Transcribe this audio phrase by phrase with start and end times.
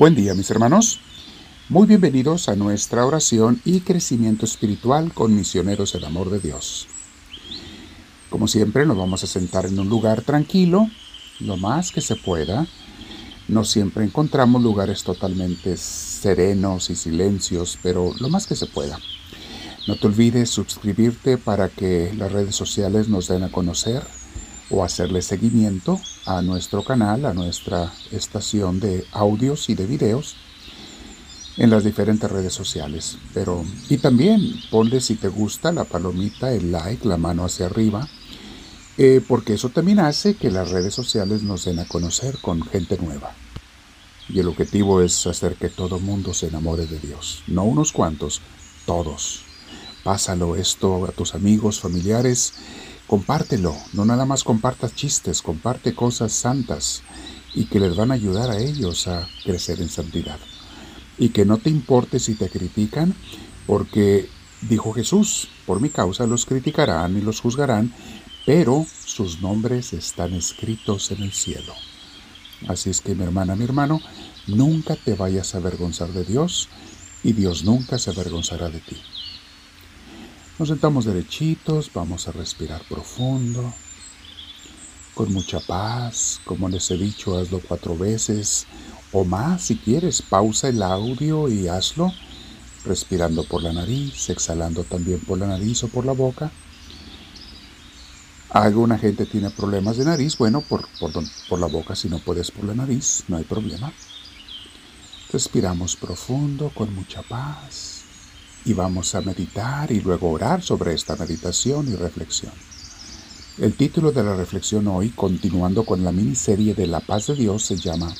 [0.00, 0.98] Buen día mis hermanos.
[1.68, 6.86] Muy bienvenidos a nuestra oración y crecimiento espiritual con misioneros del amor de Dios.
[8.30, 10.88] Como siempre nos vamos a sentar en un lugar tranquilo,
[11.38, 12.66] lo más que se pueda.
[13.46, 18.98] No siempre encontramos lugares totalmente serenos y silencios, pero lo más que se pueda.
[19.86, 24.02] No te olvides suscribirte para que las redes sociales nos den a conocer
[24.70, 30.36] o hacerle seguimiento a nuestro canal, a nuestra estación de audios y de videos
[31.56, 33.18] en las diferentes redes sociales.
[33.34, 38.08] Pero, y también ponle si te gusta la palomita, el like, la mano hacia arriba,
[38.96, 42.98] eh, porque eso también hace que las redes sociales nos den a conocer con gente
[42.98, 43.34] nueva.
[44.28, 48.40] Y el objetivo es hacer que todo mundo se enamore de Dios, no unos cuantos,
[48.86, 49.42] todos.
[50.04, 52.54] Pásalo esto a tus amigos, familiares,
[53.10, 57.02] compártelo, no nada más compartas chistes, comparte cosas santas
[57.56, 60.38] y que les van a ayudar a ellos a crecer en santidad.
[61.18, 63.16] Y que no te importe si te critican,
[63.66, 64.28] porque
[64.60, 67.92] dijo Jesús, por mi causa los criticarán y los juzgarán,
[68.46, 71.74] pero sus nombres están escritos en el cielo.
[72.68, 74.00] Así es que mi hermana, mi hermano,
[74.46, 76.68] nunca te vayas a avergonzar de Dios
[77.24, 78.98] y Dios nunca se avergonzará de ti.
[80.60, 83.72] Nos sentamos derechitos, vamos a respirar profundo,
[85.14, 88.66] con mucha paz, como les he dicho, hazlo cuatro veces
[89.10, 92.12] o más si quieres, pausa el audio y hazlo,
[92.84, 96.52] respirando por la nariz, exhalando también por la nariz o por la boca.
[98.50, 101.10] Alguna gente tiene problemas de nariz, bueno, por, por,
[101.48, 103.90] por la boca, si no puedes por la nariz, no hay problema.
[105.32, 107.99] Respiramos profundo, con mucha paz
[108.64, 112.52] y vamos a meditar y luego orar sobre esta meditación y reflexión.
[113.58, 117.64] El título de la reflexión hoy, continuando con la miniserie de La paz de Dios,
[117.64, 118.14] se llama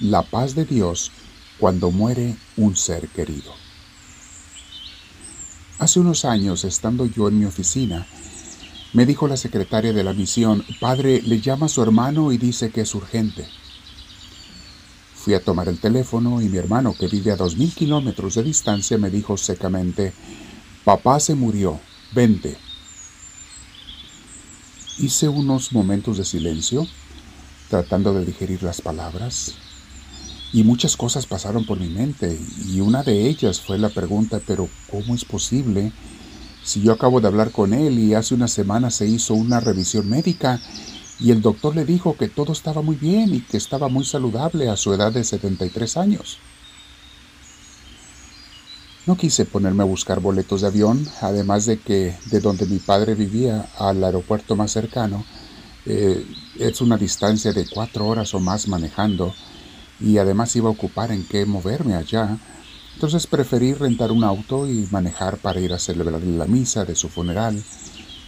[0.00, 1.12] La paz de Dios
[1.58, 3.52] cuando muere un ser querido.
[5.78, 8.06] Hace unos años, estando yo en mi oficina,
[8.94, 12.70] me dijo la secretaria de la misión, Padre, le llama a su hermano y dice
[12.70, 13.46] que es urgente.
[15.26, 18.44] Fui a tomar el teléfono y mi hermano, que vive a dos mil kilómetros de
[18.44, 20.12] distancia, me dijo secamente,
[20.84, 21.80] Papá se murió,
[22.14, 22.56] vente.
[24.98, 26.86] Hice unos momentos de silencio,
[27.68, 29.56] tratando de digerir las palabras,
[30.52, 32.38] y muchas cosas pasaron por mi mente,
[32.68, 35.90] y una de ellas fue la pregunta, pero ¿cómo es posible
[36.62, 40.08] si yo acabo de hablar con él y hace una semana se hizo una revisión
[40.08, 40.60] médica
[41.18, 44.68] y el doctor le dijo que todo estaba muy bien y que estaba muy saludable
[44.68, 46.38] a su edad de 73 años.
[49.06, 53.14] No quise ponerme a buscar boletos de avión, además de que de donde mi padre
[53.14, 55.24] vivía al aeropuerto más cercano
[55.86, 56.26] eh,
[56.58, 59.32] es una distancia de cuatro horas o más manejando
[60.00, 62.36] y además iba a ocupar en qué moverme allá.
[62.94, 67.08] Entonces preferí rentar un auto y manejar para ir a celebrar la misa de su
[67.08, 67.62] funeral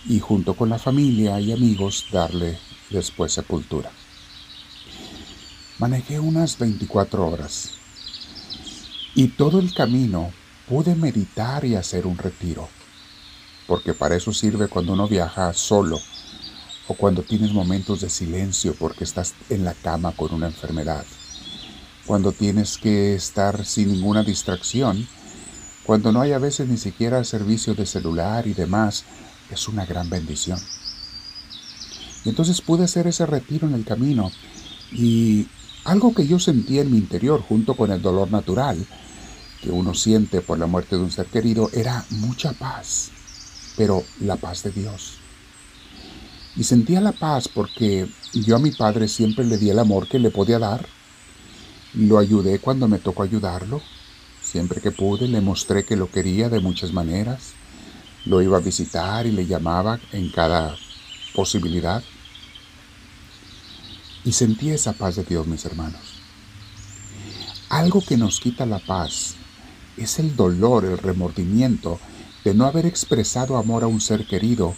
[0.08, 2.56] y junto con la familia y amigos darle
[2.90, 3.90] después sepultura.
[5.78, 7.70] Manejé unas 24 horas
[9.14, 10.32] y todo el camino
[10.68, 12.68] pude meditar y hacer un retiro,
[13.66, 15.98] porque para eso sirve cuando uno viaja solo
[16.88, 21.04] o cuando tienes momentos de silencio porque estás en la cama con una enfermedad,
[22.06, 25.06] cuando tienes que estar sin ninguna distracción,
[25.84, 29.04] cuando no hay a veces ni siquiera servicio de celular y demás,
[29.50, 30.58] es una gran bendición.
[32.24, 34.30] Entonces pude hacer ese retiro en el camino
[34.92, 35.46] y
[35.84, 38.86] algo que yo sentía en mi interior junto con el dolor natural
[39.60, 43.10] que uno siente por la muerte de un ser querido era mucha paz,
[43.76, 45.18] pero la paz de Dios.
[46.56, 50.18] Y sentía la paz porque yo a mi padre siempre le di el amor que
[50.18, 50.86] le podía dar.
[51.94, 53.80] Lo ayudé cuando me tocó ayudarlo.
[54.42, 57.52] Siempre que pude le mostré que lo quería de muchas maneras.
[58.24, 60.76] Lo iba a visitar y le llamaba en cada
[61.38, 62.02] posibilidad.
[64.24, 66.00] Y sentí esa paz de Dios, mis hermanos.
[67.68, 69.36] Algo que nos quita la paz
[69.96, 72.00] es el dolor, el remordimiento
[72.44, 74.74] de no haber expresado amor a un ser querido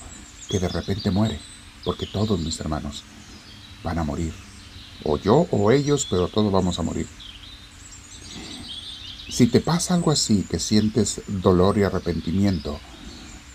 [0.50, 1.40] que de repente muere,
[1.82, 3.04] porque todos mis hermanos
[3.82, 4.34] van a morir,
[5.04, 7.08] o yo o ellos, pero todos vamos a morir.
[9.30, 12.78] Si te pasa algo así, que sientes dolor y arrepentimiento,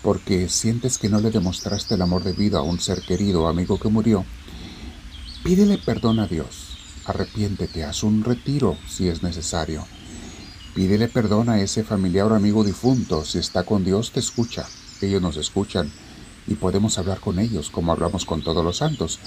[0.06, 3.48] porque sientes que no le demostraste el amor de vida a un ser querido o
[3.48, 4.24] amigo que murió,
[5.42, 7.00] pídele perdón a Dios.
[7.06, 9.84] Arrepiéntete, haz un retiro si es necesario.
[10.76, 13.24] Pídele perdón a ese familiar o amigo difunto.
[13.24, 14.68] Si está con Dios, te escucha.
[15.02, 15.90] Ellos nos escuchan
[16.46, 19.18] y podemos hablar con ellos como hablamos con todos los santos.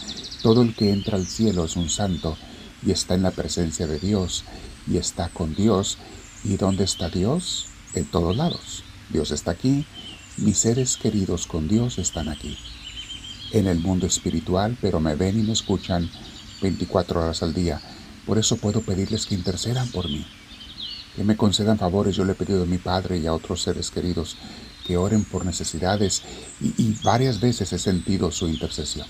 [0.41, 2.37] Todo el que entra al cielo es un santo
[2.85, 4.45] y está en la presencia de Dios
[4.87, 5.97] y está con Dios.
[6.45, 7.65] ¿Y dónde está Dios?
[7.95, 8.85] En todos lados.
[9.09, 9.85] Dios está aquí,
[10.41, 12.57] mis seres queridos con Dios están aquí.
[13.51, 16.09] En el mundo espiritual, pero me ven y me escuchan
[16.61, 17.81] 24 horas al día.
[18.25, 20.25] Por eso puedo pedirles que intercedan por mí,
[21.15, 22.15] que me concedan favores.
[22.15, 24.37] Yo le he pedido a mi Padre y a otros seres queridos
[24.85, 26.21] que oren por necesidades
[26.61, 29.07] y, y varias veces he sentido su intercesión.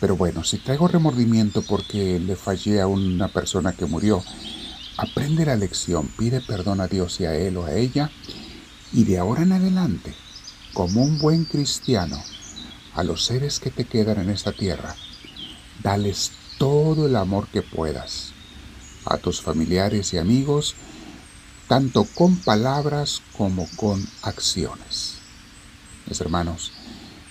[0.00, 4.24] Pero bueno, si traigo remordimiento porque le fallé a una persona que murió,
[4.96, 8.10] aprende la lección, pide perdón a Dios y a él o a ella,
[8.92, 10.14] y de ahora en adelante,
[10.72, 12.22] como un buen cristiano,
[12.94, 14.94] a los seres que te quedan en esta tierra,
[15.82, 18.32] dales todo el amor que puedas,
[19.04, 20.74] a tus familiares y amigos,
[21.68, 25.14] tanto con palabras como con acciones.
[26.06, 26.72] Mis hermanos,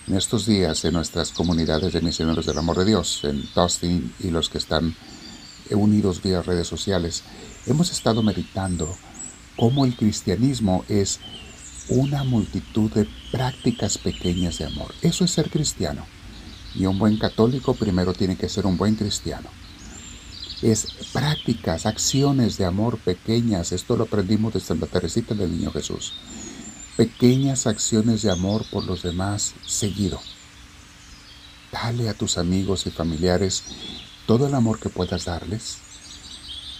[0.08, 4.30] en estos días en nuestras comunidades de misioneros del amor de Dios, en Dustin y
[4.30, 4.96] los que están
[5.70, 7.22] unidos vía redes sociales,
[7.66, 8.94] hemos estado meditando
[9.56, 11.20] cómo el cristianismo es
[11.94, 14.94] una multitud de prácticas pequeñas de amor.
[15.02, 16.06] Eso es ser cristiano.
[16.74, 19.48] Y un buen católico primero tiene que ser un buen cristiano.
[20.62, 23.72] Es prácticas, acciones de amor pequeñas.
[23.72, 26.14] Esto lo aprendimos de Santa Teresita del Niño Jesús
[26.96, 30.20] pequeñas acciones de amor por los demás seguido.
[31.72, 33.64] Dale a tus amigos y familiares
[34.26, 35.78] todo el amor que puedas darles,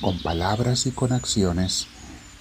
[0.00, 1.86] con palabras y con acciones.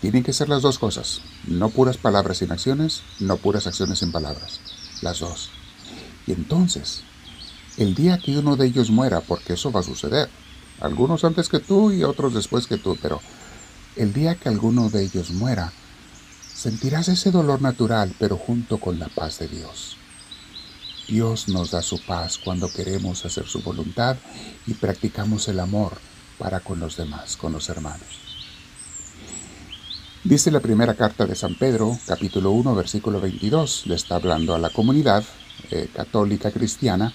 [0.01, 4.12] Tienen que ser las dos cosas, no puras palabras sin acciones, no puras acciones sin
[4.12, 4.59] palabras,
[5.01, 5.50] las dos.
[6.27, 7.03] Y entonces,
[7.77, 10.30] el día que uno de ellos muera, porque eso va a suceder,
[10.80, 13.21] algunos antes que tú y otros después que tú, pero
[13.95, 15.71] el día que alguno de ellos muera,
[16.62, 19.98] Sentirás ese dolor natural, pero junto con la paz de Dios.
[21.07, 24.15] Dios nos da su paz cuando queremos hacer su voluntad
[24.68, 25.94] y practicamos el amor
[26.38, 28.31] para con los demás, con los hermanos.
[30.24, 34.60] Dice la primera carta de San Pedro, capítulo 1, versículo 22, le está hablando a
[34.60, 35.24] la comunidad
[35.72, 37.12] eh, católica cristiana.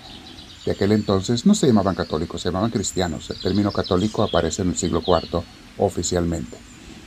[0.65, 3.31] De aquel entonces no se llamaban católicos, se llamaban cristianos.
[3.31, 5.41] El término católico aparece en el siglo IV
[5.79, 6.57] oficialmente.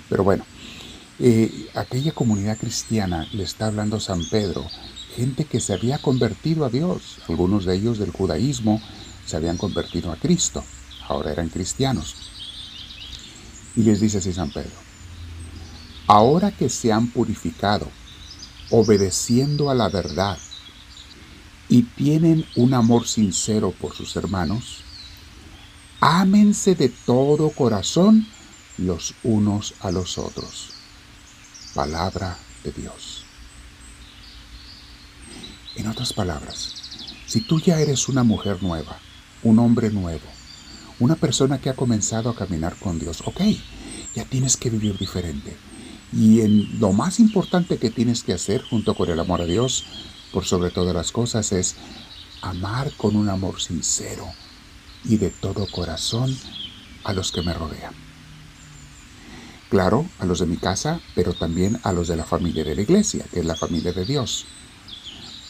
[0.08, 0.46] Pero bueno,
[1.20, 4.66] eh, aquella comunidad cristiana le está hablando San Pedro,
[5.18, 8.82] gente que se había convertido a Dios, algunos de ellos del judaísmo
[9.26, 10.64] se habían convertido a Cristo,
[11.10, 12.16] ahora eran cristianos.
[13.76, 14.89] Y les dice así San Pedro,
[16.10, 17.88] ahora que se han purificado,
[18.70, 20.38] obedeciendo a la verdad,
[21.70, 24.82] y tienen un amor sincero por sus hermanos,
[26.02, 28.28] ámense de todo corazón
[28.78, 30.80] los unos a los otros
[31.74, 33.24] palabra de Dios.
[35.76, 36.74] En otras palabras,
[37.26, 39.00] si tú ya eres una mujer nueva,
[39.44, 40.26] un hombre nuevo,
[41.00, 43.42] una persona que ha comenzado a caminar con Dios, ok,
[44.16, 45.56] ya tienes que vivir diferente.
[46.12, 49.86] Y en lo más importante que tienes que hacer junto con el amor a Dios,
[50.32, 51.76] por sobre todas las cosas, es
[52.42, 54.26] amar con un amor sincero
[55.06, 56.36] y de todo corazón
[57.04, 57.94] a los que me rodean.
[59.70, 62.82] Claro, a los de mi casa, pero también a los de la familia de la
[62.82, 64.46] iglesia, que es la familia de Dios.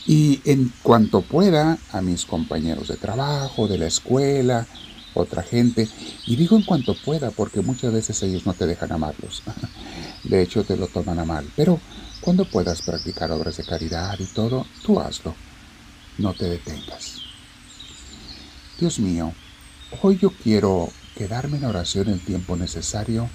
[0.05, 4.67] Y en cuanto pueda, a mis compañeros de trabajo, de la escuela,
[5.13, 5.87] otra gente.
[6.25, 9.43] Y digo en cuanto pueda porque muchas veces ellos no te dejan amarlos.
[10.29, 11.51] De hecho, te lo toman a mal.
[11.55, 11.79] Pero
[12.21, 15.35] cuando puedas practicar obras de caridad y todo, tú hazlo.
[16.19, 17.15] No te detengas.
[18.79, 19.33] Dios mío,
[20.03, 23.27] hoy yo quiero quedarme en oración el tiempo necesario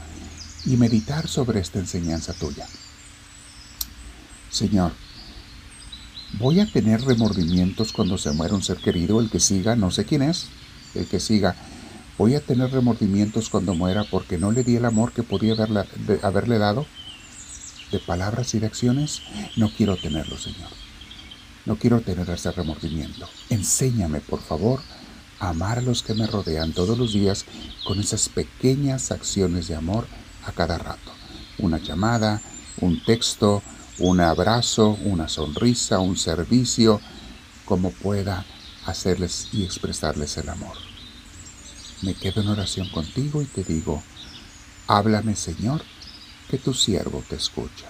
[0.65, 2.67] y meditar sobre esta enseñanza tuya.
[4.51, 4.93] Señor,
[6.39, 10.05] voy a tener remordimientos cuando se muera un ser querido, el que siga, no sé
[10.05, 10.47] quién es,
[10.95, 11.57] el que siga.
[12.17, 15.55] Voy a tener remordimientos cuando muera porque no le di el amor que podía
[16.23, 16.87] haberle, dado
[17.91, 19.23] de palabras y de acciones.
[19.57, 20.71] No quiero tenerlo, Señor.
[21.67, 23.29] No quiero tener ese remordimiento.
[23.51, 24.81] Enséñame, por favor,
[25.41, 27.47] a amar a los que me rodean todos los días
[27.85, 30.07] con esas pequeñas acciones de amor
[30.47, 31.13] a cada rato.
[31.59, 32.41] Una llamada,
[32.81, 33.61] un texto,
[33.99, 37.01] un abrazo, una sonrisa, un servicio,
[37.65, 38.45] como pueda
[38.87, 40.94] hacerles y expresarles el amor.
[42.05, 44.03] Me quedo en oración contigo y te digo,
[44.89, 45.81] háblame Señor,
[46.51, 47.89] que tu siervo te escucha.